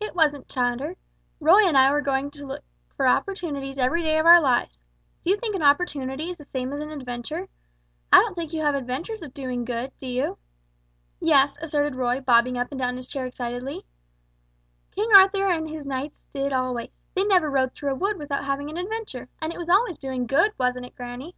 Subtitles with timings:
[0.00, 0.96] It wasn't chatter.
[1.38, 2.64] Roy and I are going to look out
[2.96, 4.78] for opportunities every day of our lives.
[5.22, 7.46] Do you think an opportunity is the same as an adventure?
[8.10, 10.38] I don't think you have adventures of doing good, do you?"
[11.20, 13.84] "Yes," asserted Roy, bobbing up and down in his chair excitedly;
[14.94, 16.88] "King Arthur and his knights did always.
[17.14, 20.26] They never rode through a wood without having an adventure, and it was always doing
[20.26, 21.30] good, wasn't it, granny?"